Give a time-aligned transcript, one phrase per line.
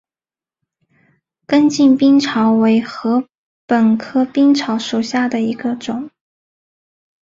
[1.45, 3.27] 根茎冰草为禾
[3.67, 6.09] 本科冰草属下的一个种。